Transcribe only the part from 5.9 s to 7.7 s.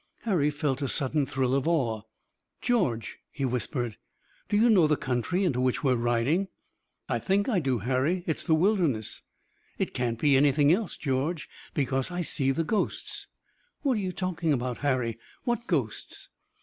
riding?" "I think I